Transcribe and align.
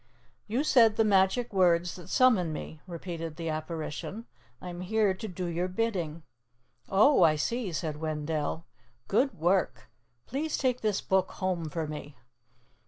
"You 0.47 0.63
said 0.63 0.95
the 0.95 1.03
magic 1.03 1.53
words 1.53 1.95
that 1.95 2.07
summon 2.09 2.51
me," 2.51 2.81
repeated 2.87 3.35
the 3.35 3.49
apparition. 3.49 4.25
"I 4.59 4.69
am 4.69 4.81
here 4.81 5.13
to 5.13 5.27
do 5.27 5.45
your 5.45 5.67
bidding." 5.67 6.23
"Oh, 6.89 7.21
I 7.21 7.35
see," 7.35 7.71
said 7.71 7.97
Wendell. 7.97 8.65
"Good 9.07 9.35
work! 9.35 9.91
Please 10.25 10.57
take 10.57 10.81
this 10.81 11.01
Book 11.01 11.33
home 11.33 11.69
for 11.69 11.85
me." 11.85 12.17